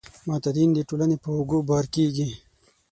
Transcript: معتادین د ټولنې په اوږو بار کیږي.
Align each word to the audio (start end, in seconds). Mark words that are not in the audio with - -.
معتادین 0.27 0.69
د 0.73 0.79
ټولنې 0.89 1.17
په 1.23 1.29
اوږو 1.35 1.59
بار 1.69 1.85
کیږي. 1.95 2.29